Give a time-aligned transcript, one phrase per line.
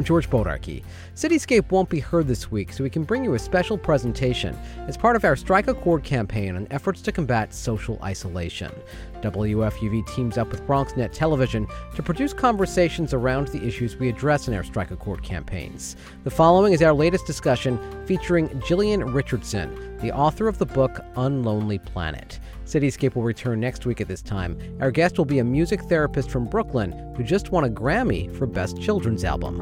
[0.00, 0.82] I'm George Bodarky.
[1.14, 4.58] Cityscape won't be heard this week, so we can bring you a special presentation
[4.88, 8.72] as part of our Strike a Chord campaign on efforts to combat social isolation.
[9.20, 14.54] WFUV teams up with BronxNet Television to produce conversations around the issues we address in
[14.54, 15.96] our Strike a Chord campaigns.
[16.24, 21.84] The following is our latest discussion featuring Jillian Richardson, the author of the book Unlonely
[21.84, 22.40] Planet.
[22.70, 24.56] Cityscape will return next week at this time.
[24.80, 28.46] Our guest will be a music therapist from Brooklyn who just won a Grammy for
[28.46, 29.58] Best Children's Album.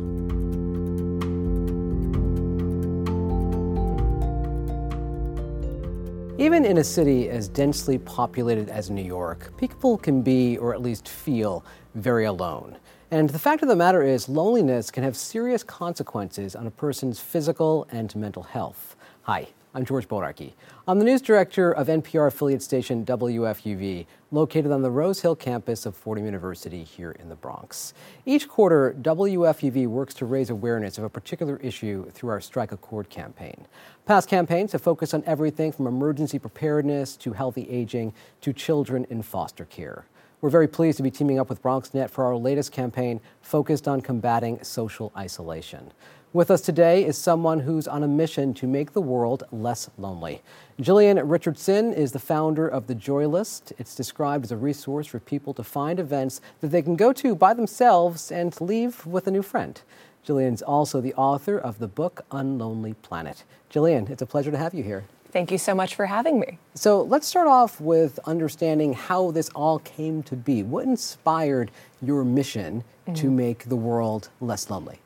[6.38, 10.82] Even in a city as densely populated as New York, people can be, or at
[10.82, 11.64] least feel,
[11.94, 12.76] very alone.
[13.10, 17.18] And the fact of the matter is, loneliness can have serious consequences on a person's
[17.18, 18.96] physical and mental health.
[19.22, 20.54] Hi, I'm George Bodarky.
[20.86, 25.84] I'm the news director of NPR affiliate station WFUV, located on the Rose Hill campus
[25.84, 27.92] of Fordham University here in the Bronx.
[28.24, 32.78] Each quarter, WFUV works to raise awareness of a particular issue through our Strike a
[32.78, 33.66] Chord campaign.
[34.06, 39.20] Past campaigns have focused on everything from emergency preparedness to healthy aging to children in
[39.20, 40.06] foster care.
[40.40, 44.00] We're very pleased to be teaming up with BronxNet for our latest campaign focused on
[44.00, 45.92] combating social isolation.
[46.34, 50.42] With us today is someone who's on a mission to make the world less lonely.
[50.78, 53.72] Jillian Richardson is the founder of the Joy List.
[53.78, 57.34] It's described as a resource for people to find events that they can go to
[57.34, 59.80] by themselves and leave with a new friend.
[60.22, 63.44] Jillian's also the author of the book Unlonely Planet.
[63.72, 65.04] Jillian, it's a pleasure to have you here.
[65.32, 66.58] Thank you so much for having me.
[66.74, 70.62] So let's start off with understanding how this all came to be.
[70.62, 71.70] What inspired
[72.02, 73.14] your mission mm-hmm.
[73.14, 75.00] to make the world less lonely?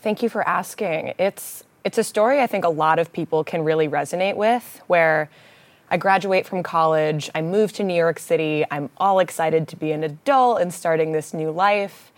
[0.00, 1.14] Thank you for asking.
[1.18, 5.30] It's it's a story I think a lot of people can really resonate with where
[5.90, 9.90] I graduate from college, I move to New York City, I'm all excited to be
[9.92, 12.12] an adult and starting this new life.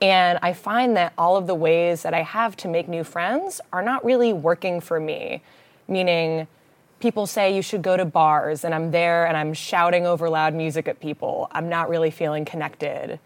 [0.00, 3.60] And I find that all of the ways that I have to make new friends
[3.72, 5.42] are not really working for me.
[5.86, 6.46] Meaning,
[6.98, 10.54] people say you should go to bars, and I'm there and I'm shouting over loud
[10.54, 11.48] music at people.
[11.52, 13.20] I'm not really feeling connected.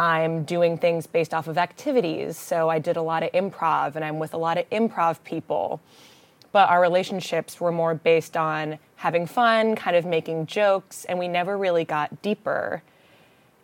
[0.00, 2.38] I'm doing things based off of activities.
[2.38, 5.78] So I did a lot of improv and I'm with a lot of improv people.
[6.52, 11.28] But our relationships were more based on having fun, kind of making jokes, and we
[11.28, 12.82] never really got deeper.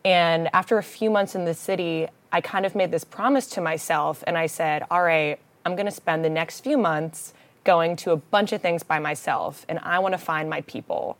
[0.05, 3.63] And after a few months in the city, I kind of made this promise to
[3.63, 7.33] myself and I said, All right, I'm going to spend the next few months
[7.65, 11.17] going to a bunch of things by myself and I want to find my people.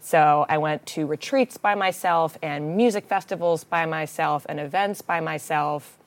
[0.00, 5.20] So I went to retreats by myself and music festivals by myself and events by
[5.20, 5.98] myself.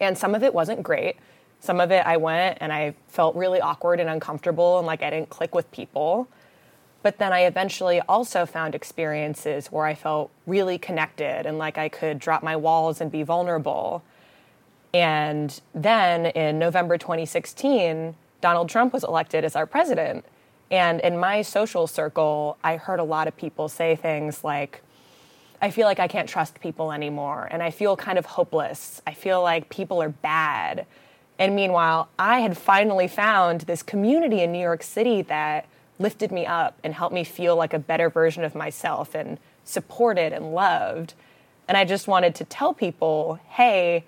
[0.00, 1.16] And some of it wasn't great.
[1.58, 5.10] Some of it I went and I felt really awkward and uncomfortable and like I
[5.10, 6.28] didn't click with people.
[7.02, 11.88] But then I eventually also found experiences where I felt really connected and like I
[11.88, 14.04] could drop my walls and be vulnerable.
[14.94, 20.24] And then in November 2016, Donald Trump was elected as our president.
[20.72, 24.80] And in my social circle, I heard a lot of people say things like,
[25.60, 29.00] I feel like I can't trust people anymore, and I feel kind of hopeless.
[29.06, 30.86] I feel like people are bad.
[31.38, 35.66] And meanwhile, I had finally found this community in New York City that
[35.98, 40.32] lifted me up and helped me feel like a better version of myself and supported
[40.32, 41.14] and loved.
[41.68, 44.04] And I just wanted to tell people hey,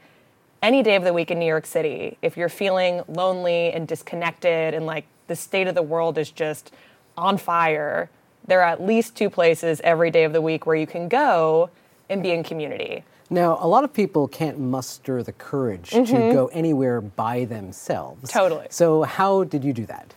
[0.63, 4.73] any day of the week in New York City, if you're feeling lonely and disconnected
[4.73, 6.73] and like the state of the world is just
[7.17, 8.11] on fire,
[8.47, 11.71] there are at least two places every day of the week where you can go
[12.09, 13.05] and be in community.
[13.31, 16.15] Now, a lot of people can't muster the courage mm-hmm.
[16.15, 18.31] to go anywhere by themselves.
[18.31, 18.67] Totally.
[18.71, 20.15] So, how did you do that?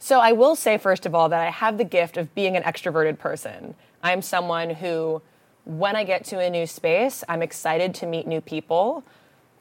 [0.00, 2.62] So, I will say, first of all, that I have the gift of being an
[2.64, 3.74] extroverted person.
[4.02, 5.22] I'm someone who,
[5.64, 9.04] when I get to a new space, I'm excited to meet new people.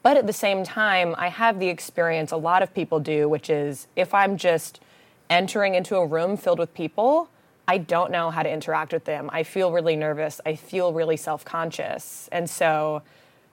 [0.03, 3.49] But at the same time, I have the experience a lot of people do, which
[3.49, 4.81] is if I'm just
[5.29, 7.29] entering into a room filled with people,
[7.67, 9.29] I don't know how to interact with them.
[9.31, 10.41] I feel really nervous.
[10.45, 12.27] I feel really self conscious.
[12.31, 13.01] And so,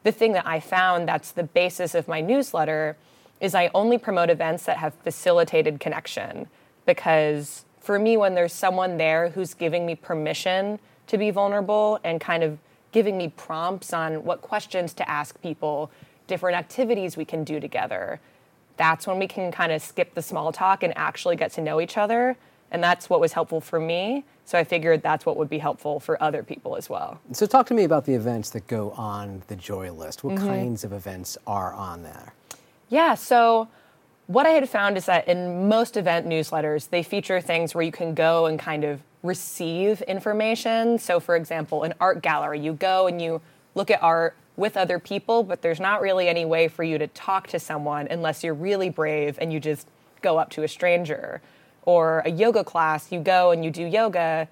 [0.03, 2.97] the thing that I found that's the basis of my newsletter
[3.41, 6.49] is I only promote events that have facilitated connection.
[6.85, 12.21] Because for me, when there's someone there who's giving me permission to be vulnerable and
[12.21, 12.59] kind of
[12.93, 15.91] giving me prompts on what questions to ask people,
[16.31, 18.21] different activities we can do together.
[18.77, 21.81] That's when we can kind of skip the small talk and actually get to know
[21.81, 22.37] each other.
[22.71, 24.25] And that's what was helpful for me.
[24.45, 27.21] So I figured that's what would be helpful for other people as well.
[27.33, 30.23] So talk to me about the events that go on the Joy List.
[30.23, 30.47] What mm-hmm.
[30.47, 32.33] kinds of events are on there?
[32.89, 33.69] Yeah, so
[34.29, 37.91] what I had found is that in most event newsletters, they feature things where you
[37.91, 40.97] can go and kind of receive information.
[40.99, 43.41] So, for example, an art gallery, you go and you
[43.75, 47.09] look at art, with other people, but there's not really any way for you to
[47.09, 49.89] talk to someone unless you're really brave and you just
[50.23, 51.41] go up to a stranger.
[51.85, 54.47] Or a yoga class, you go and you do yoga,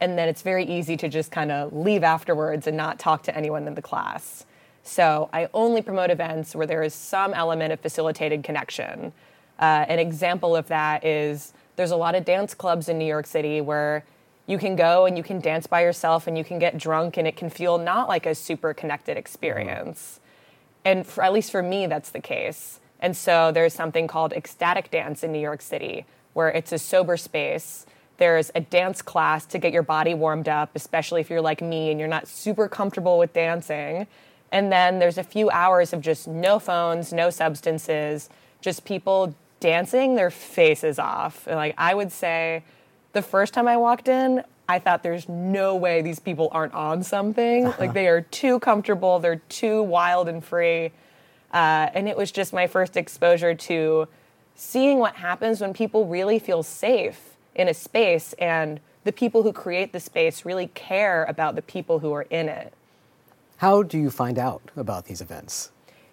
[0.00, 3.36] and then it's very easy to just kind of leave afterwards and not talk to
[3.36, 4.44] anyone in the class.
[4.82, 9.12] So I only promote events where there is some element of facilitated connection.
[9.58, 13.26] Uh, an example of that is there's a lot of dance clubs in New York
[13.26, 14.04] City where
[14.46, 17.26] you can go and you can dance by yourself and you can get drunk and
[17.26, 20.20] it can feel not like a super connected experience.
[20.20, 20.88] Mm-hmm.
[20.88, 22.80] And for, at least for me, that's the case.
[23.00, 27.16] And so there's something called ecstatic dance in New York City where it's a sober
[27.16, 27.86] space.
[28.18, 31.90] There's a dance class to get your body warmed up, especially if you're like me
[31.90, 34.06] and you're not super comfortable with dancing.
[34.52, 40.14] And then there's a few hours of just no phones, no substances, just people dancing
[40.14, 41.46] their faces off.
[41.46, 42.62] Like I would say
[43.16, 47.02] the first time I walked in, I thought there's no way these people aren't on
[47.02, 47.64] something.
[47.78, 50.92] Like they are too comfortable, they're too wild and free.
[51.50, 54.06] Uh, and it was just my first exposure to
[54.54, 59.52] seeing what happens when people really feel safe in a space and the people who
[59.52, 62.74] create the space really care about the people who are in it.
[63.56, 65.70] How do you find out about these events?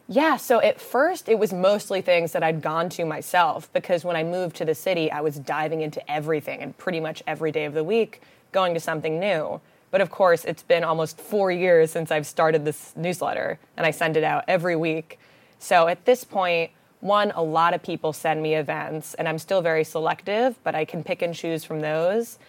[0.07, 4.17] Yeah, so at first it was mostly things that I'd gone to myself because when
[4.17, 7.65] I moved to the city, I was diving into everything and pretty much every day
[7.65, 8.21] of the week
[8.51, 9.61] going to something new.
[9.91, 13.91] But of course, it's been almost four years since I've started this newsletter and I
[13.91, 15.19] send it out every week.
[15.57, 19.61] So at this point, one, a lot of people send me events and I'm still
[19.61, 22.39] very selective, but I can pick and choose from those.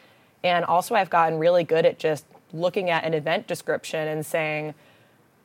[0.43, 4.75] And also, I've gotten really good at just looking at an event description and saying,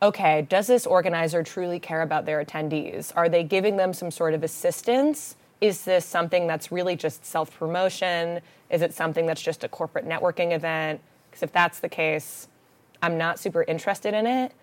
[0.01, 3.12] okay, does this organizer truly care about their attendees?
[3.16, 5.36] Are they giving them some sort of assistance?
[5.62, 8.40] Is this something that's really just self promotion?
[8.69, 11.01] Is it something that's just a corporate networking event?
[11.30, 12.48] Because if that's the case,
[13.01, 14.54] I'm not super interested in it.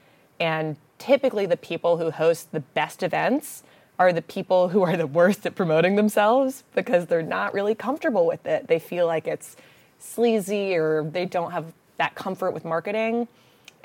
[0.41, 3.63] And typically, the people who host the best events
[3.99, 8.27] are the people who are the worst at promoting themselves because they're not really comfortable
[8.27, 8.69] with it.
[8.69, 9.57] They feel like it's
[9.99, 13.29] sleazy or they don't have that comfort with marketing.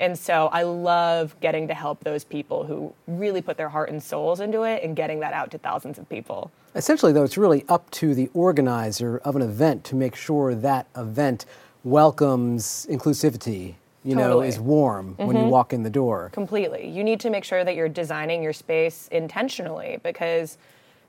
[0.00, 4.02] And so I love getting to help those people who really put their heart and
[4.02, 6.50] souls into it and getting that out to thousands of people.
[6.74, 10.86] Essentially, though, it's really up to the organizer of an event to make sure that
[10.96, 11.44] event
[11.84, 13.74] welcomes inclusivity,
[14.04, 14.16] you totally.
[14.16, 15.26] know, is warm mm-hmm.
[15.26, 15.50] when you mm-hmm.
[15.50, 16.30] walk in the door.
[16.32, 16.88] Completely.
[16.88, 20.58] You need to make sure that you're designing your space intentionally because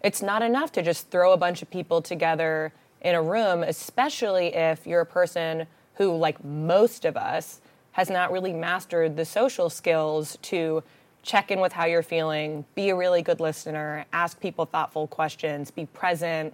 [0.04, 4.54] it's not enough to just throw a bunch of people together in a room, especially
[4.54, 5.66] if you're a person
[5.96, 7.62] who, like most of us,
[7.94, 10.84] has not really mastered the social skills to
[11.22, 15.72] check in with how you're feeling, be a really good listener, ask people thoughtful questions,
[15.72, 16.54] be present,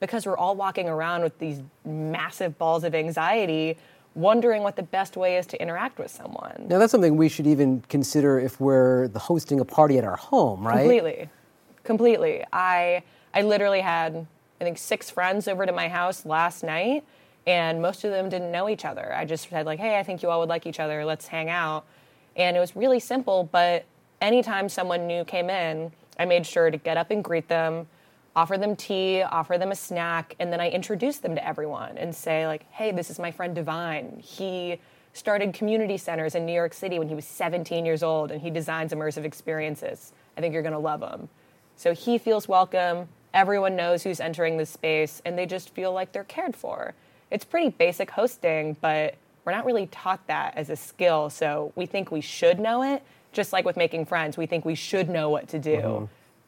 [0.00, 3.76] because we're all walking around with these massive balls of anxiety,
[4.14, 6.66] wondering what the best way is to interact with someone.
[6.68, 10.66] Now, that's something we should even consider if we're hosting a party at our home,
[10.66, 10.78] right?
[10.78, 11.28] Completely.
[11.84, 12.44] Completely.
[12.52, 13.02] I,
[13.34, 14.26] I literally had,
[14.60, 17.04] I think, six friends over to my house last night
[17.48, 19.14] and most of them didn't know each other.
[19.14, 21.04] I just said like, "Hey, I think you all would like each other.
[21.04, 21.86] Let's hang out."
[22.36, 23.86] And it was really simple, but
[24.20, 27.88] anytime someone new came in, I made sure to get up and greet them,
[28.36, 32.14] offer them tea, offer them a snack, and then I introduced them to everyone and
[32.14, 34.20] say like, "Hey, this is my friend Divine.
[34.22, 34.78] He
[35.14, 38.50] started community centers in New York City when he was 17 years old and he
[38.50, 40.12] designs immersive experiences.
[40.36, 41.30] I think you're going to love him."
[41.76, 43.08] So he feels welcome.
[43.32, 46.94] Everyone knows who's entering the space and they just feel like they're cared for
[47.30, 51.30] it's pretty basic hosting, but we're not really taught that as a skill.
[51.30, 53.02] So we think we should know it.
[53.32, 55.76] Just like with making friends, we think we should know what to do.
[55.76, 56.04] Mm-hmm.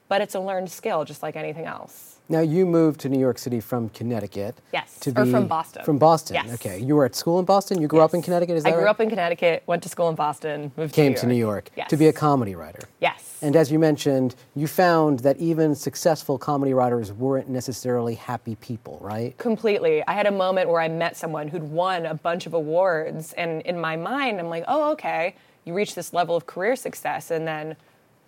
[0.08, 2.19] But it's a learned skill, just like anything else.
[2.30, 4.56] Now you moved to New York City from Connecticut.
[4.72, 5.84] Yes, to or from Boston.
[5.84, 6.36] From Boston.
[6.36, 6.54] Yes.
[6.54, 7.80] Okay, you were at school in Boston.
[7.82, 8.04] You grew yes.
[8.04, 8.56] up in Connecticut.
[8.56, 8.90] Is that I grew right?
[8.90, 9.64] up in Connecticut.
[9.66, 10.70] Went to school in Boston.
[10.76, 11.64] Moved Came to New York.
[11.64, 11.76] to New York.
[11.76, 11.90] Yes.
[11.90, 12.88] To be a comedy writer.
[13.00, 13.36] Yes.
[13.42, 18.98] And as you mentioned, you found that even successful comedy writers weren't necessarily happy people,
[19.00, 19.36] right?
[19.38, 20.06] Completely.
[20.06, 23.62] I had a moment where I met someone who'd won a bunch of awards, and
[23.62, 25.34] in my mind, I'm like, oh, okay,
[25.64, 27.76] you reach this level of career success, and then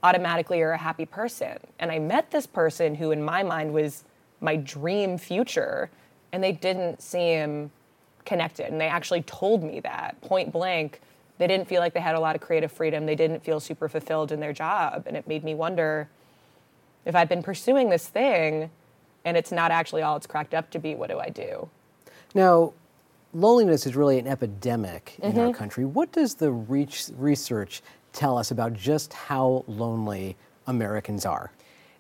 [0.02, 1.58] automatically you're a happy person.
[1.78, 4.04] And I met this person who, in my mind, was
[4.40, 5.90] my dream future,
[6.32, 7.70] and they didn't seem
[8.24, 8.66] connected.
[8.66, 11.00] And they actually told me that point blank
[11.38, 13.04] they didn't feel like they had a lot of creative freedom.
[13.04, 15.04] They didn't feel super fulfilled in their job.
[15.06, 16.08] And it made me wonder
[17.04, 18.70] if I've been pursuing this thing
[19.24, 21.68] and it's not actually all it's cracked up to be, what do I do?
[22.34, 22.74] Now,
[23.32, 25.40] loneliness is really an epidemic in mm-hmm.
[25.40, 25.84] our country.
[25.84, 27.82] What does the research
[28.12, 31.50] tell us about just how lonely Americans are?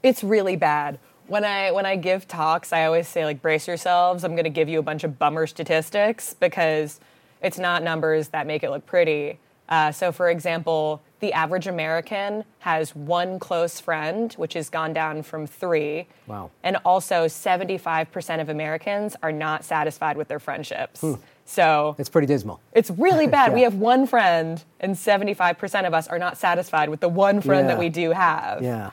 [0.02, 0.98] It's really bad.
[1.26, 4.24] When I when I give talks, I always say like brace yourselves.
[4.24, 7.00] I'm going to give you a bunch of bummer statistics because
[7.40, 9.38] it's not numbers that make it look pretty.
[9.72, 15.22] Uh, so, for example, the average American has one close friend, which has gone down
[15.22, 16.06] from three.
[16.26, 16.50] Wow.
[16.62, 21.02] And also, 75% of Americans are not satisfied with their friendships.
[21.46, 22.60] So, It's pretty dismal.
[22.74, 23.54] it's really bad.
[23.58, 27.66] We have one friend, and 75% of us are not satisfied with the one friend
[27.66, 27.74] Yeah.
[27.74, 28.60] that we do have.
[28.60, 28.90] Yeah.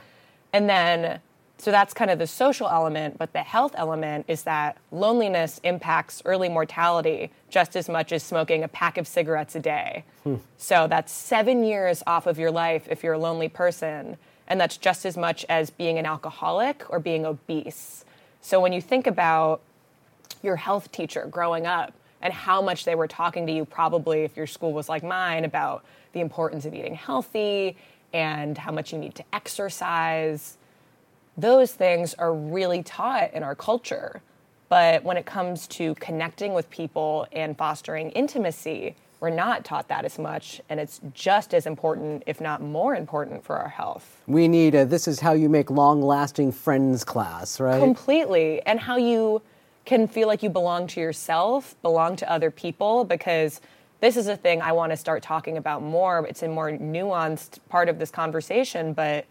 [0.54, 1.20] And then,
[1.60, 6.22] so that's kind of the social element, but the health element is that loneliness impacts
[6.24, 10.06] early mortality just as much as smoking a pack of cigarettes a day.
[10.24, 10.36] Hmm.
[10.58, 14.16] So that's seven years off of your life if you're a lonely person.
[14.48, 18.06] And that's just as much as being an alcoholic or being obese.
[18.40, 19.60] So when you think about
[20.42, 24.38] your health teacher growing up and how much they were talking to you, probably if
[24.38, 27.76] your school was like mine, about the importance of eating healthy
[28.14, 30.58] and how much you need to exercise.
[31.40, 34.22] Those things are really taught in our culture.
[34.68, 40.06] But when it comes to connecting with people and fostering intimacy, we're not taught that
[40.06, 40.62] as much.
[40.70, 44.22] And it's just as important, if not more important, for our health.
[44.28, 47.80] We need a this is how you make long lasting friends class, right?
[47.80, 48.62] Completely.
[48.64, 49.42] And how you
[49.86, 53.62] can feel like you belong to yourself, belong to other people, because
[54.02, 56.26] this is a thing I want to start talking about more.
[56.28, 59.26] It's a more nuanced part of this conversation, but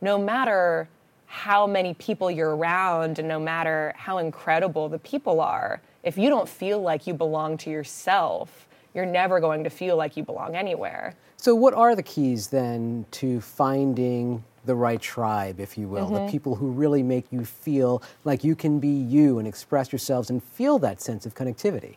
[0.00, 0.88] no matter
[1.28, 6.30] how many people you're around and no matter how incredible the people are, if you
[6.30, 10.56] don't feel like you belong to yourself, you're never going to feel like you belong
[10.56, 11.14] anywhere.
[11.36, 16.06] So, what are the keys then to finding the right tribe, if you will?
[16.06, 16.26] Mm-hmm.
[16.26, 20.30] The people who really make you feel like you can be you and express yourselves
[20.30, 21.96] and feel that sense of connectivity?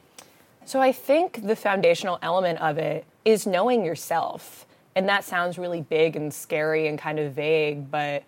[0.65, 4.65] So I think the foundational element of it is knowing yourself.
[4.93, 8.23] And that sounds really big and scary and kind of vague, but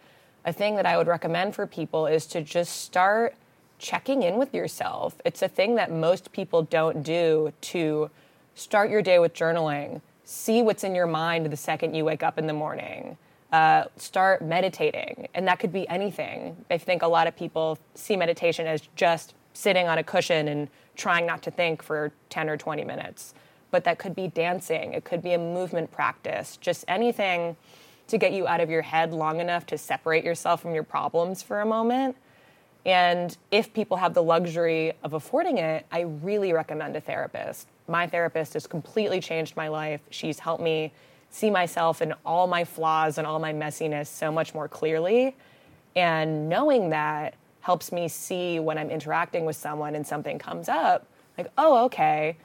[0.45, 3.35] a thing that I would recommend for people is to just start
[3.79, 5.15] checking in with yourself.
[5.25, 8.09] It's a thing that most people don't do to
[8.55, 12.37] start your day with journaling, see what's in your mind the second you wake up
[12.37, 13.17] in the morning.
[13.51, 16.57] Uh, start meditating, and that could be anything.
[16.71, 20.67] I think a lot of people see meditation as just sitting on a cushion and
[20.95, 23.35] trying not to think for 10 or 20 minutes.
[23.69, 27.55] But that could be dancing, it could be a movement practice, just anything
[28.07, 31.41] to get you out of your head long enough to separate yourself from your problems
[31.41, 32.15] for a moment.
[32.85, 37.67] And if people have the luxury of affording it, I really recommend a therapist.
[37.87, 40.01] My therapist has completely changed my life.
[40.09, 40.91] She's helped me
[41.29, 45.35] see myself and all my flaws and all my messiness so much more clearly.
[45.95, 51.07] And knowing that helps me see when I'm interacting with someone and something comes up,
[51.37, 52.37] like, oh, okay,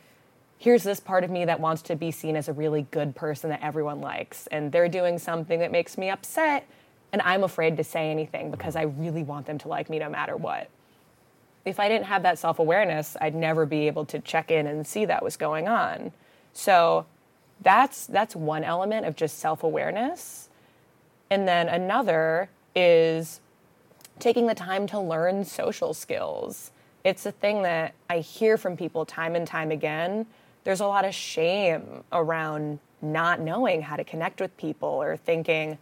[0.58, 3.50] here's this part of me that wants to be seen as a really good person
[3.50, 4.46] that everyone likes.
[4.48, 6.66] And they're doing something that makes me upset.
[7.12, 10.10] And I'm afraid to say anything because I really want them to like me no
[10.10, 10.68] matter what.
[11.64, 14.86] If I didn't have that self awareness, I'd never be able to check in and
[14.86, 16.12] see that was going on.
[16.52, 17.06] So
[17.60, 20.48] that's, that's one element of just self awareness.
[21.30, 23.40] And then another is
[24.18, 26.72] taking the time to learn social skills.
[27.04, 30.26] It's a thing that I hear from people time and time again.
[30.68, 35.78] There's a lot of shame around not knowing how to connect with people or thinking,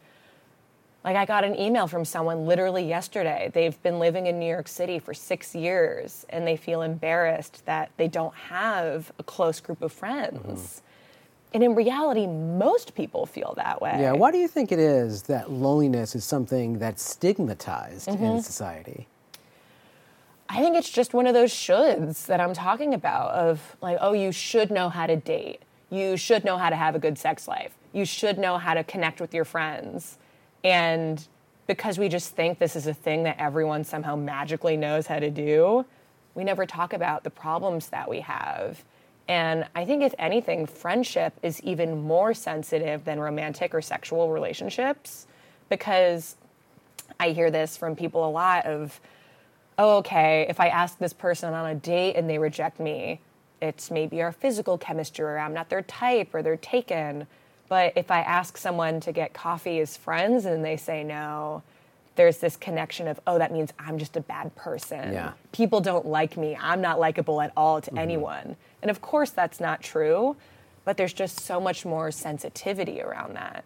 [1.04, 3.50] like, I got an email from someone literally yesterday.
[3.52, 7.90] They've been living in New York City for six years and they feel embarrassed that
[7.96, 10.82] they don't have a close group of friends.
[11.52, 13.96] And in reality, most people feel that way.
[13.98, 18.24] Yeah, why do you think it is that loneliness is something that's stigmatized Mm-hmm.
[18.24, 19.08] in society?
[20.48, 24.12] I think it's just one of those shoulds that I'm talking about of like, oh,
[24.12, 25.62] you should know how to date.
[25.90, 27.72] You should know how to have a good sex life.
[27.92, 30.18] You should know how to connect with your friends.
[30.62, 31.26] And
[31.66, 35.30] because we just think this is a thing that everyone somehow magically knows how to
[35.30, 35.84] do,
[36.34, 38.84] we never talk about the problems that we have.
[39.28, 45.26] And I think, if anything, friendship is even more sensitive than romantic or sexual relationships
[45.68, 46.36] because
[47.18, 49.00] I hear this from people a lot of,
[49.78, 53.20] oh, okay, if I ask this person on a date and they reject me,
[53.60, 57.26] it's maybe our physical chemistry or I'm not their type or they're taken.
[57.68, 61.62] But if I ask someone to get coffee as friends and they say no,
[62.14, 65.12] there's this connection of, oh, that means I'm just a bad person.
[65.12, 65.32] Yeah.
[65.52, 66.56] People don't like me.
[66.58, 67.98] I'm not likable at all to mm-hmm.
[67.98, 68.56] anyone.
[68.82, 70.36] And of course, that's not true,
[70.84, 73.64] but there's just so much more sensitivity around that.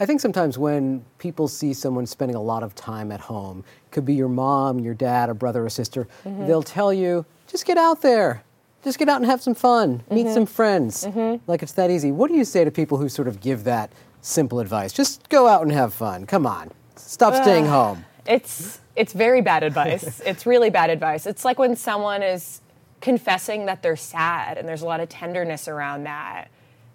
[0.00, 4.04] I think sometimes when people see someone spending a lot of time at home, could
[4.06, 6.46] be your mom, your dad, a brother or sister, Mm-hmm.
[6.46, 8.42] they'll tell you, just get out there.
[8.82, 10.34] Just get out and have some fun, meet Mm-hmm.
[10.34, 11.06] some friends.
[11.46, 12.12] Like it's that easy.
[12.12, 13.92] What do you say to people who sort of give that
[14.22, 14.92] simple advice?
[14.94, 16.24] Just go out and have fun.
[16.24, 16.70] Come on.
[16.96, 18.04] Stop staying home.
[18.26, 20.20] It's it's very bad advice.
[20.24, 21.26] it's really bad advice.
[21.26, 22.62] It's like when someone is
[23.02, 26.48] confessing that they're sad and there's a lot of tenderness around that.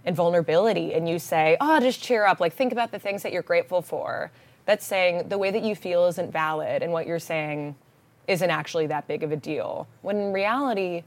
[0.06, 3.34] And vulnerability and you say, oh, just cheer up, like think about the things that
[3.34, 4.32] you're grateful for,
[4.66, 7.76] that's saying the way that you feel isn't valid and what you're saying
[8.28, 9.88] isn't actually that big of a deal.
[10.02, 11.04] When in reality,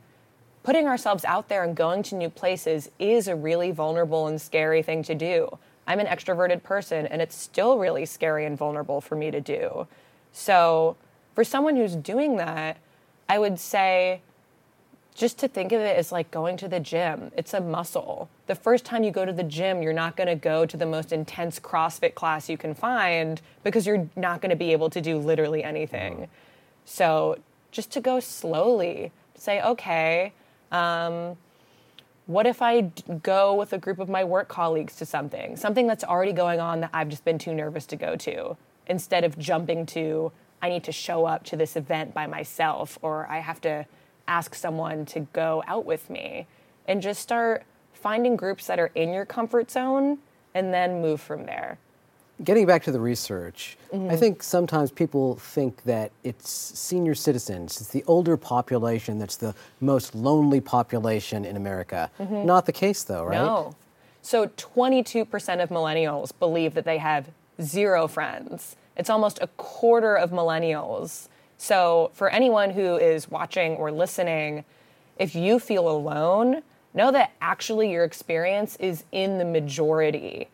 [0.62, 4.82] putting ourselves out there and going to new places is a really vulnerable and scary
[4.82, 5.58] thing to do.
[5.86, 9.86] I'm an extroverted person and it's still really scary and vulnerable for me to do.
[10.32, 10.96] So,
[11.34, 12.76] for someone who's doing that,
[13.28, 14.20] I would say
[15.18, 17.32] just to think of it as like going to the gym.
[17.36, 18.30] It's a muscle.
[18.46, 20.86] The first time you go to the gym, you're not going to go to the
[20.86, 25.00] most intense CrossFit class you can find because you're not going to be able to
[25.00, 26.28] do literally anything.
[26.84, 27.36] So
[27.72, 30.34] just to go slowly, say, okay,
[30.70, 31.36] um,
[32.26, 35.88] what if I d- go with a group of my work colleagues to something, something
[35.88, 38.56] that's already going on that I've just been too nervous to go to,
[38.86, 40.30] instead of jumping to,
[40.62, 43.84] I need to show up to this event by myself or I have to
[44.28, 46.46] ask someone to go out with me
[46.86, 50.18] and just start finding groups that are in your comfort zone
[50.54, 51.78] and then move from there.
[52.44, 54.10] Getting back to the research, mm-hmm.
[54.10, 59.56] I think sometimes people think that it's senior citizens, it's the older population that's the
[59.80, 62.08] most lonely population in America.
[62.20, 62.46] Mm-hmm.
[62.46, 63.38] Not the case, though, right?
[63.38, 63.74] No.
[64.22, 67.28] So 22% of millennials believe that they have
[67.60, 68.76] zero friends.
[68.96, 74.64] It's almost a quarter of millennials so, for anyone who is watching or listening,
[75.18, 76.62] if you feel alone,
[76.94, 80.48] know that actually your experience is in the majority.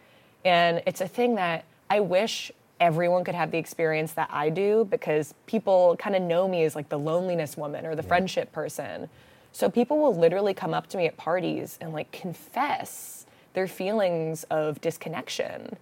[0.46, 4.86] And it's a thing that I wish everyone could have the experience that I do
[4.90, 8.08] because people kind of know me as like the loneliness woman or the yeah.
[8.08, 9.08] friendship person.
[9.52, 14.44] So people will literally come up to me at parties and like confess their feelings
[14.44, 15.76] of disconnection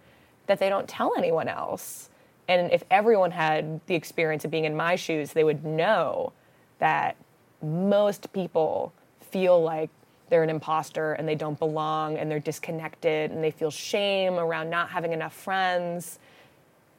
[0.46, 2.10] that they don't tell anyone else.
[2.52, 6.32] And if everyone had the experience of being in my shoes, they would know
[6.80, 7.16] that
[7.62, 8.92] most people
[9.30, 9.88] feel like
[10.28, 14.68] they're an imposter and they don't belong and they're disconnected and they feel shame around
[14.68, 16.18] not having enough friends.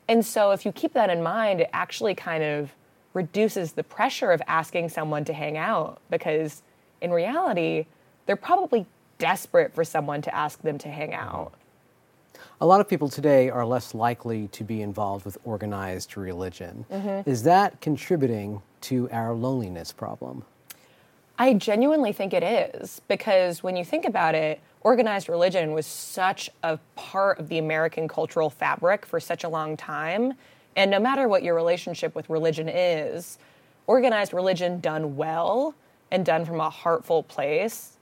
[0.07, 2.71] And so, if you keep that in mind, it actually kind of
[3.13, 6.63] reduces the pressure of asking someone to hang out because
[6.99, 7.85] in reality,
[8.25, 8.87] they're probably
[9.19, 11.53] desperate for someone to ask them to hang out.
[12.63, 16.85] A lot of people today are less likely to be involved with organized religion.
[16.89, 17.29] Mm-hmm.
[17.29, 20.45] Is that contributing to our loneliness problem?
[21.37, 26.49] I genuinely think it is because when you think about it, organized religion was such
[26.63, 30.35] a part of the American cultural fabric for such a long time.
[30.77, 33.39] And no matter what your relationship with religion is,
[33.87, 35.75] organized religion done well
[36.11, 37.92] and done from a heartful place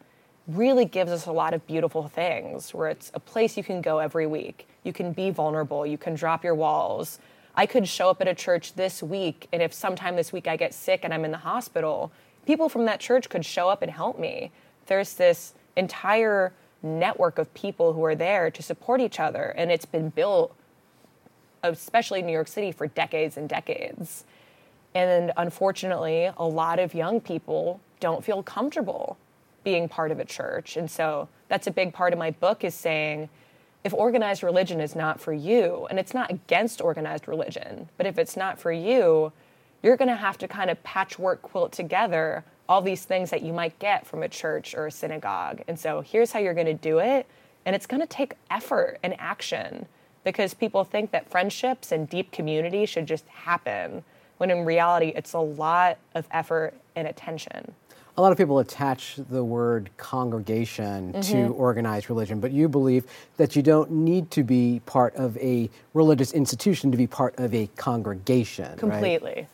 [0.47, 3.99] really gives us a lot of beautiful things where it's a place you can go
[3.99, 4.67] every week.
[4.83, 7.19] You can be vulnerable, you can drop your walls.
[7.55, 10.55] I could show up at a church this week, and if sometime this week I
[10.55, 12.11] get sick and I'm in the hospital,
[12.45, 14.51] people from that church could show up and help me.
[14.87, 19.85] There's this entire network of people who are there to support each other, and it's
[19.85, 20.55] been built,
[21.61, 24.23] especially in New York City, for decades and decades.
[24.95, 29.17] And unfortunately, a lot of young people don't feel comfortable
[29.63, 30.77] being part of a church.
[30.77, 33.29] And so that's a big part of my book is saying
[33.83, 38.17] if organized religion is not for you, and it's not against organized religion, but if
[38.17, 39.31] it's not for you,
[39.81, 43.51] you're going to have to kind of patchwork quilt together all these things that you
[43.51, 45.61] might get from a church or a synagogue.
[45.67, 47.25] And so here's how you're going to do it.
[47.65, 49.87] And it's going to take effort and action
[50.23, 54.03] because people think that friendships and deep community should just happen,
[54.37, 57.73] when in reality, it's a lot of effort and attention
[58.17, 61.21] a lot of people attach the word congregation mm-hmm.
[61.21, 63.05] to organized religion, but you believe
[63.37, 67.53] that you don't need to be part of a religious institution to be part of
[67.53, 68.77] a congregation.
[68.77, 69.33] Completely.
[69.35, 69.47] Right?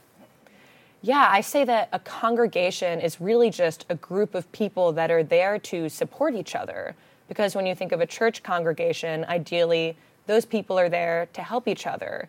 [1.04, 5.24] Yeah, I say that a congregation is really just a group of people that are
[5.24, 6.96] there to support each other.
[7.28, 11.68] Because when you think of a church congregation, ideally, those people are there to help
[11.68, 12.28] each other.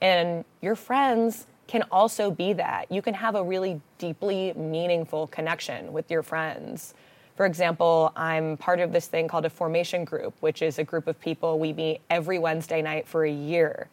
[0.00, 2.90] And your friends can also be that.
[2.90, 6.94] You can have a really deeply meaningful connection with your friends.
[7.36, 11.06] For example, I'm part of this thing called a formation group, which is a group
[11.06, 13.88] of people we meet every Wednesday night for a year.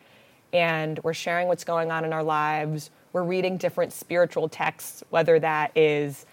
[0.54, 2.92] And we're sharing what's going on in our lives.
[3.14, 6.26] We're reading different spiritual texts, whether that is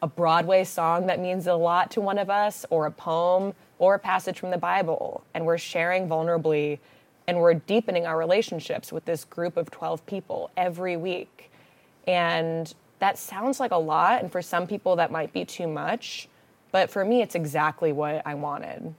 [0.00, 3.94] a Broadway song that means a lot to one of us, or a poem, or
[3.94, 5.24] a passage from the Bible.
[5.34, 6.78] And we're sharing vulnerably
[7.26, 11.50] and we're deepening our relationships with this group of 12 people every week.
[12.06, 16.28] And that sounds like a lot, and for some people, that might be too much.
[16.72, 18.94] But for me, it's exactly what I wanted.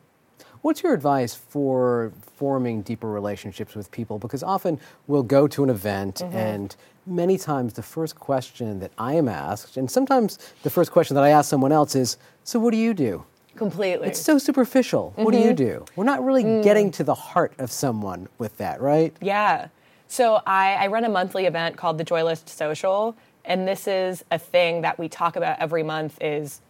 [0.61, 4.17] What's your advice for forming deeper relationships with people?
[4.17, 6.35] Because often we'll go to an event, mm-hmm.
[6.35, 11.15] and many times the first question that I am asked, and sometimes the first question
[11.15, 13.25] that I ask someone else is, So, what do you do?
[13.55, 14.07] Completely.
[14.07, 15.13] It's so superficial.
[15.15, 15.55] What do you mm-hmm.
[15.55, 15.85] do?
[15.95, 16.63] We're not really mm.
[16.63, 19.15] getting to the heart of someone with that, right?
[19.21, 19.69] Yeah.
[20.07, 23.15] So I, I run a monthly event called the Joy List Social,
[23.45, 26.61] and this is a thing that we talk about every month is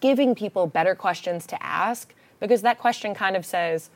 [0.00, 3.90] giving people better questions to ask because that question kind of says,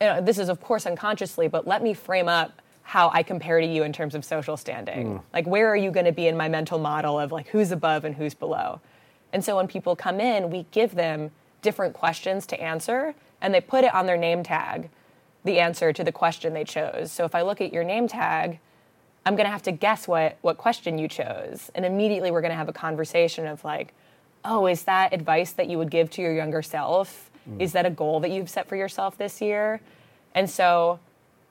[0.00, 3.60] you know, this is of course unconsciously, but let me frame up how I compare
[3.60, 5.18] to you in terms of social standing.
[5.18, 5.22] Mm.
[5.32, 8.04] Like where are you going to be in my mental model of like who's above
[8.04, 8.80] and who's below?
[9.32, 11.30] And so when people come in, we give them
[11.62, 14.90] different questions to answer and they put it on their name tag,
[15.44, 17.10] the answer to the question they chose.
[17.10, 18.58] So if I look at your name tag,
[19.24, 21.70] I'm going to have to guess what what question you chose.
[21.74, 23.94] And immediately we're going to have a conversation of like,
[24.44, 27.30] "Oh, is that advice that you would give to your younger self?
[27.48, 27.60] Mm.
[27.60, 29.80] Is that a goal that you've set for yourself this year?"
[30.34, 31.00] And so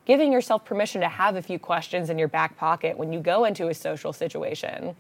[0.06, 3.46] giving yourself permission to have a few questions in your back pocket when you go
[3.46, 4.96] into a social situation.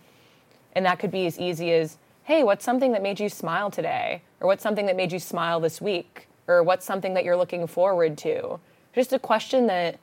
[0.73, 1.97] And that could be as easy as,
[2.29, 4.21] hey, what's something that made you smile today?
[4.39, 6.27] Or what's something that made you smile this week?
[6.47, 8.59] Or what's something that you're looking forward to?
[8.93, 9.97] Just a question that,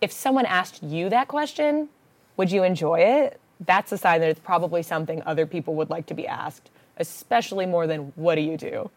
[0.00, 1.90] if someone asked you that question,
[2.38, 3.38] would you enjoy it?
[3.60, 7.66] That's a sign that it's probably something other people would like to be asked, especially
[7.66, 8.88] more than, what do you do?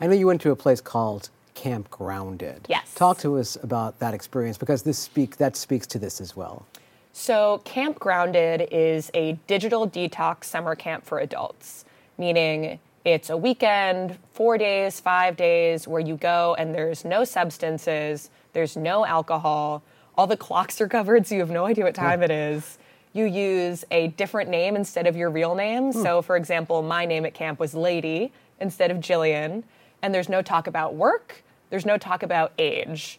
[0.00, 2.66] I know you went to a place called Camp Grounded.
[2.68, 2.94] Yes.
[2.94, 6.66] Talk to us about that experience because this speak that speaks to this as well.
[7.12, 11.84] So, Camp Grounded is a digital detox summer camp for adults,
[12.22, 18.30] meaning it's a weekend, four days, five days, where you go and there's no substances,
[18.52, 19.82] there's no alcohol,
[20.16, 22.78] all the clocks are covered, so you have no idea what time it is.
[23.12, 25.92] You use a different name instead of your real name.
[25.92, 26.00] Hmm.
[26.00, 29.64] So, for example, my name at camp was Lady instead of Jillian,
[30.00, 33.18] and there's no talk about work, there's no talk about age.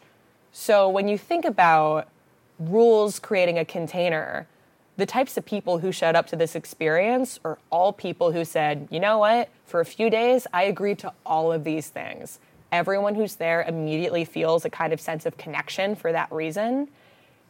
[0.54, 2.08] So, when you think about
[2.58, 4.48] rules creating a container,
[4.96, 8.88] the types of people who showed up to this experience are all people who said,
[8.92, 12.40] you know what, for a few days, I agreed to all of these things.
[12.72, 16.90] Everyone who's there immediately feels a kind of sense of connection for that reason.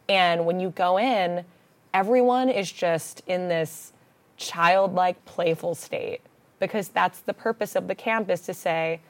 [0.08, 1.44] And when you go in,
[1.92, 3.92] everyone is just in this
[4.36, 6.20] childlike, playful state
[6.58, 9.00] because that's the purpose of the camp is to say,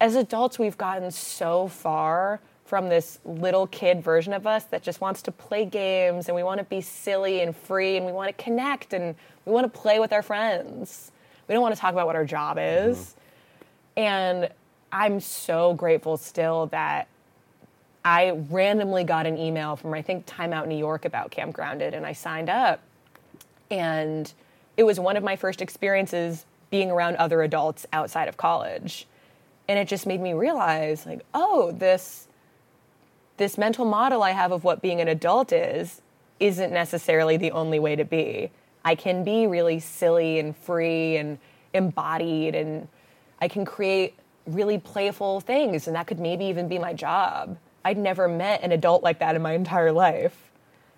[0.00, 2.40] as adults, we've gotten so far
[2.72, 6.42] from this little kid version of us that just wants to play games and we
[6.42, 9.78] want to be silly and free and we want to connect and we want to
[9.78, 11.12] play with our friends.
[11.46, 12.96] We don't want to talk about what our job is.
[12.96, 14.00] Mm-hmm.
[14.00, 14.48] And
[14.90, 17.08] I'm so grateful still that
[18.06, 21.92] I randomly got an email from, I think, Time Out New York about Camp Grounded,
[21.92, 22.80] and I signed up.
[23.70, 24.32] And
[24.78, 29.06] it was one of my first experiences being around other adults outside of college.
[29.68, 32.28] And it just made me realize, like, oh, this
[33.42, 36.00] this mental model I have of what being an adult is
[36.38, 38.52] isn't necessarily the only way to be.
[38.84, 41.38] I can be really silly and free and
[41.74, 42.86] embodied, and
[43.40, 44.14] I can create
[44.46, 47.58] really playful things, and that could maybe even be my job.
[47.84, 50.52] I'd never met an adult like that in my entire life.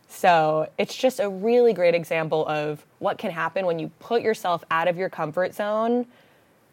[0.06, 4.62] So it's just a really great example of what can happen when you put yourself
[4.70, 6.04] out of your comfort zone,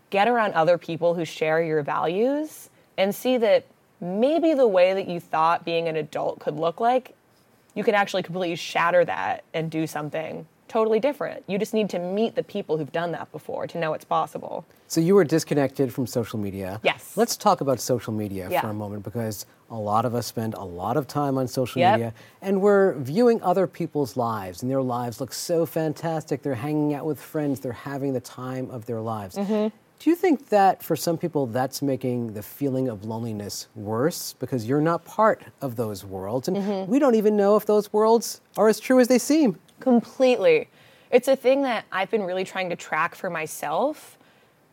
[0.09, 3.63] get around other people who share your values, and see that
[4.01, 7.15] maybe the way that you thought being an adult could look like,
[7.75, 11.43] you can actually completely shatter that and do something totally different.
[11.47, 14.65] You just need to meet the people who've done that before to know it's possible.
[14.87, 16.79] So you were disconnected from social media.
[16.81, 17.15] Yes.
[17.17, 18.61] Let's talk about social media Yeah.
[18.61, 21.79] for a moment because a lot of us spend a lot of time on social
[21.81, 21.93] Yep.
[21.93, 26.41] media and we're viewing other people's lives and their lives look so fantastic.
[26.41, 29.35] They're hanging out with friends, they're having the time of their lives.
[29.35, 29.75] Mm-hmm.
[30.01, 34.67] Do you think that for some people that's making the feeling of loneliness worse because
[34.67, 36.91] you're not part of those worlds and Mm-hmm.
[36.91, 39.59] we don't even know if those worlds are as true as they seem?
[39.79, 40.69] Completely.
[41.11, 44.17] It's a thing that I've been really trying to track for myself.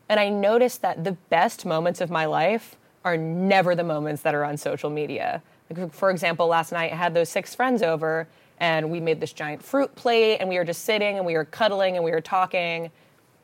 [0.09, 4.33] And I noticed that the best moments of my life are never the moments that
[4.33, 5.43] are on social media.
[5.69, 8.27] Like, for example, last night I had those six friends over
[8.59, 11.45] and we made this giant fruit plate and we were just sitting and we were
[11.45, 12.89] cuddling and we were talking.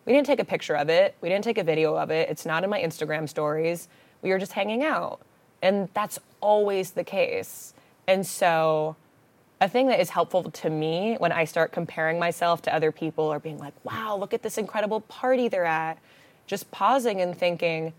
[0.05, 2.29] We didn't take a picture of it, we didn't take a video of it.
[2.29, 3.87] It's not in my Instagram stories.
[4.21, 5.19] We were just hanging out.
[5.61, 7.73] And that's always the case.
[8.07, 8.95] And so
[9.61, 13.25] a thing that is helpful to me when I start comparing myself to other people
[13.25, 15.97] or being like, wow, look at this incredible party they're at,
[16.45, 17.93] just pausing and thinking,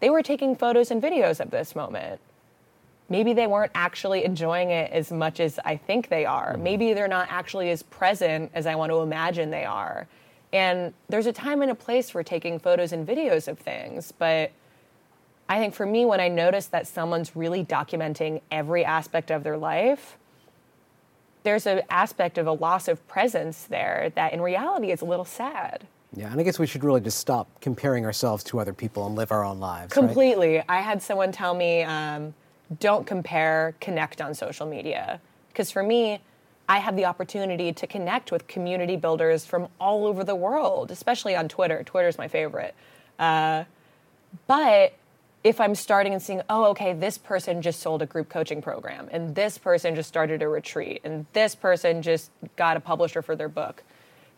[0.00, 2.20] they were taking photos and videos of this moment.
[3.08, 6.52] Maybe they weren't actually enjoying it as much as I think they are.
[6.52, 6.62] Mm-hmm.
[6.62, 10.06] Maybe they're not actually as present as I want to imagine they are.
[10.52, 14.50] And there's a time and a place for taking photos and videos of things, but
[15.48, 19.56] I think for me, when I notice that someone's really documenting every aspect of their
[19.56, 20.18] life,
[21.42, 25.24] there's an aspect of a loss of presence there that in reality is a little
[25.24, 25.86] sad.
[26.14, 29.14] Yeah, and I guess we should really just stop comparing ourselves to other people and
[29.14, 29.94] live our own lives.
[29.96, 30.06] right?
[30.06, 30.62] Completely.
[30.68, 32.34] I had someone tell me, um,
[32.80, 35.20] don't compare, connect on social media.
[35.48, 36.20] Because for me,
[36.68, 41.34] I have the opportunity to connect with community builders from all over the world, especially
[41.34, 41.82] on Twitter.
[41.82, 42.74] Twitter's my favorite.
[43.18, 43.64] Uh,
[44.46, 44.92] but
[45.42, 49.08] if I'm starting and seeing, oh, okay, this person just sold a group coaching program,
[49.10, 53.34] and this person just started a retreat, and this person just got a publisher for
[53.34, 53.82] their book,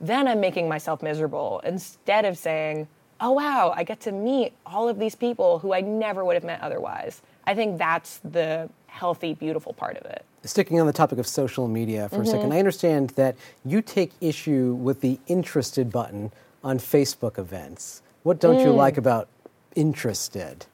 [0.01, 2.87] then I'm making myself miserable instead of saying,
[3.21, 6.45] oh, wow, I get to meet all of these people who I never would have
[6.45, 7.23] met otherwise.
[7.45, 10.25] I think that's the healthy, beautiful part of it.
[10.51, 12.55] Sticking on the topic of social media for a second, mm-hmm.
[12.55, 16.33] I understand that you take issue with the interested button
[16.65, 18.03] on Facebook events.
[18.25, 18.99] What don't you like mm.
[18.99, 19.29] about
[19.77, 20.67] interested?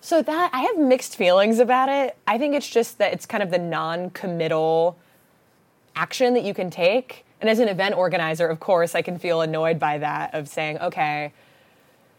[0.00, 2.16] So that I have mixed feelings about it.
[2.26, 4.98] I think it's just that it's kind of the non-committal
[5.94, 7.24] action that you can take.
[7.40, 10.80] And as an event organizer, of course, I can feel annoyed by that of saying,
[10.80, 11.32] okay,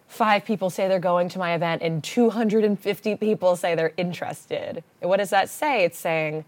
[0.08, 4.82] five people say they're going to my event and 250 people say they're interested.
[5.02, 5.84] And what does that say?
[5.84, 6.46] It's saying,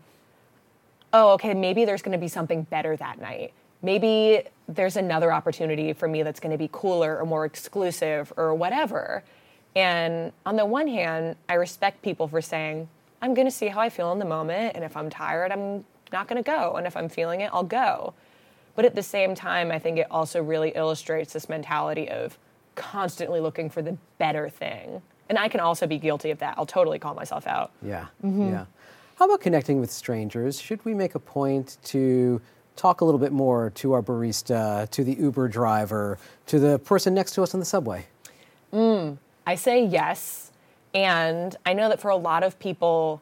[1.13, 3.53] oh, okay, maybe there's going to be something better that night.
[3.81, 8.53] Maybe there's another opportunity for me that's going to be cooler or more exclusive or
[8.53, 9.23] whatever.
[9.75, 12.89] And on the one hand, I respect people for saying,
[13.21, 14.75] I'm going to see how I feel in the moment.
[14.75, 16.75] And if I'm tired, I'm not going to go.
[16.75, 18.13] And if I'm feeling it, I'll go.
[18.75, 22.37] But at the same time, I think it also really illustrates this mentality of
[22.75, 25.01] constantly looking for the better thing.
[25.29, 26.55] And I can also be guilty of that.
[26.57, 27.71] I'll totally call myself out.
[27.81, 28.49] Yeah, mm-hmm.
[28.49, 28.65] yeah.
[29.17, 30.61] How about connecting with strangers?
[30.61, 32.39] Should we make a point to
[32.75, 37.15] talk a little bit more to our barista, to the Uber driver, to the person
[37.15, 38.05] next to us on the subway?
[38.71, 40.51] Mm, I say yes.
[40.93, 43.19] And I know that for a lot of people,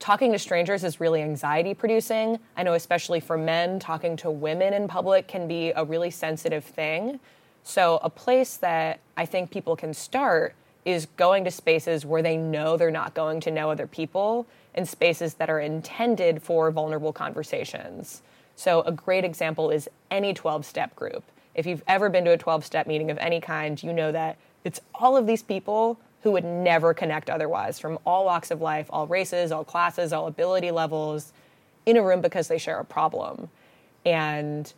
[0.00, 2.38] talking to strangers is really anxiety producing.
[2.54, 6.62] I know, especially for men, talking to women in public can be a really sensitive
[6.62, 7.20] thing.
[7.64, 10.54] So, a place that I think people can start
[10.86, 14.88] is going to spaces where they know they're not going to know other people and
[14.88, 18.22] spaces that are intended for vulnerable conversations.
[18.54, 21.24] So, a great example is any 12 step group.
[21.54, 24.38] If you've ever been to a 12 step meeting of any kind, you know that
[24.64, 28.86] it's all of these people who would never connect otherwise from all walks of life,
[28.90, 31.32] all races, all classes, all ability levels
[31.84, 33.48] in a room because they share a problem.
[34.04, 34.72] And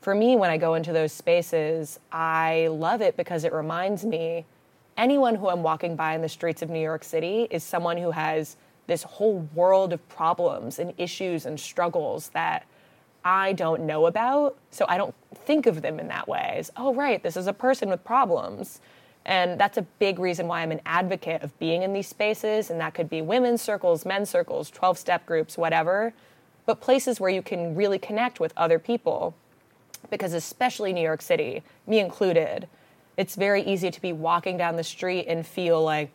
[0.00, 4.44] for me, when I go into those spaces, I love it because it reminds me
[4.96, 8.10] anyone who I'm walking by in the streets of New York City is someone who
[8.10, 12.66] has this whole world of problems and issues and struggles that
[13.24, 14.56] I don't know about.
[14.70, 17.52] So I don't think of them in that way as, oh, right, this is a
[17.52, 18.80] person with problems.
[19.24, 22.70] And that's a big reason why I'm an advocate of being in these spaces.
[22.70, 26.12] And that could be women's circles, men's circles, 12 step groups, whatever,
[26.66, 29.34] but places where you can really connect with other people.
[30.10, 32.68] Because, especially New York City, me included,
[33.16, 36.12] it's very easy to be walking down the street and feel like,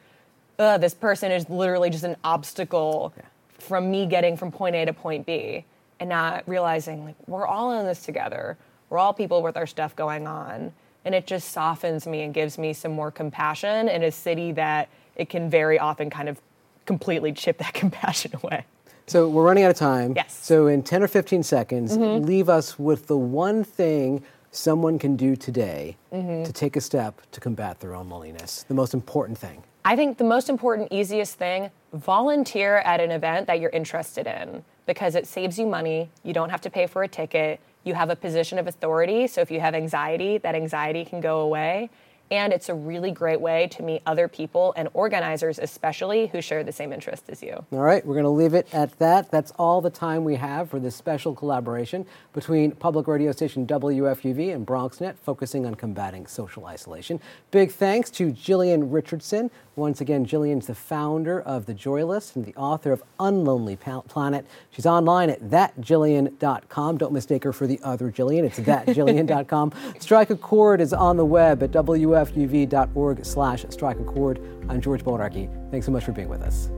[0.60, 3.13] Ugh, this person is literally just an obstacle
[3.60, 5.65] from me getting from point A to point B.
[5.99, 8.55] And not realizing, like, we're all in this together.
[8.91, 10.71] We're all people with our stuff going on
[11.07, 14.89] and it just softens me and gives me some more compassion in a city that
[15.15, 16.41] it can very often kind of
[16.86, 18.65] completely chip that compassion away.
[19.05, 20.12] So we're running out of time.
[20.17, 20.38] Yes.
[20.38, 22.25] So in 10 or 15 seconds, mm-hmm.
[22.25, 24.21] leave us with the one thing
[24.58, 26.43] someone can do today mm-hmm.
[26.43, 28.65] to take a step to combat their own loneliness.
[28.67, 29.63] The most important thing.
[29.86, 34.63] I think the most important, easiest thing volunteer at an event that you're interested in
[34.86, 36.10] because it saves you money.
[36.24, 37.62] You don't have to pay for a ticket.
[37.84, 39.28] You have a position of authority.
[39.28, 41.89] So if you have anxiety, that anxiety can go away.
[42.30, 46.63] And it's a really great way to meet other people and organizers, especially who share
[46.63, 47.66] the same interest as you.
[47.72, 49.32] All right, we're going to leave it at that.
[49.32, 54.54] That's all the time we have for this special collaboration between public radio station WFUV
[54.54, 57.20] and BronxNet, focusing on combating social isolation.
[57.52, 59.50] Big thanks to Jillian Richardson.
[59.76, 64.46] Once again, Jillian's the founder of The Joy List and the author of Unlonely Planet.
[64.72, 66.98] She's online at thatjillian.com.
[66.98, 68.44] Don't mistake her for the other Jillian.
[68.44, 69.74] It's thatjillian.com.
[70.00, 71.72] Strike a chord is on the web at
[72.17, 74.39] wfuv.org slash strike a chord.
[74.69, 75.49] I'm George Bodarky.
[75.71, 76.69] Thanks so much for being with us.